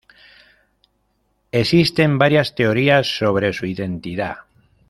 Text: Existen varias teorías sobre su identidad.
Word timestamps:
Existen 1.51 2.17
varias 2.17 2.55
teorías 2.55 3.17
sobre 3.19 3.53
su 3.53 3.67
identidad. 3.67 4.37